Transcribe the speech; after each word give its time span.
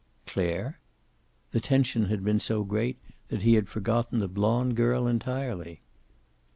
"Clare?" 0.25 0.79
The 1.51 1.59
tension 1.59 2.05
had 2.05 2.23
been 2.23 2.39
so 2.39 2.63
great 2.63 2.97
that 3.27 3.43
he 3.43 3.53
had 3.53 3.69
forgotten 3.69 4.17
the 4.17 4.27
blonde 4.27 4.75
girl 4.75 5.05
entirely. 5.07 5.79